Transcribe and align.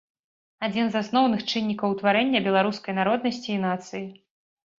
Адзін 0.67 0.85
з 0.95 1.03
асноўных 1.03 1.43
чыннікаў 1.51 1.93
утварэння 1.97 2.39
беларускай 2.49 2.97
народнасці 3.01 3.49
і 3.59 3.61
нацыі. 3.69 4.05